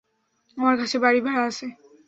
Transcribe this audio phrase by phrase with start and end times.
[0.57, 1.65] আমার কাছে বাড়ি ভাড়া আছে।